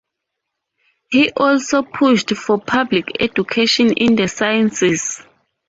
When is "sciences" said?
4.27-5.21